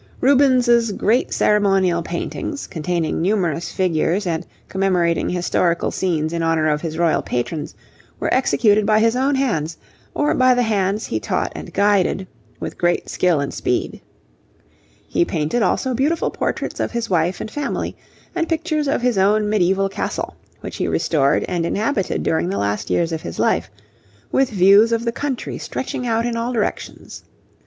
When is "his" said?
6.81-6.97, 8.99-9.15, 16.93-17.07, 19.03-19.19, 23.21-23.37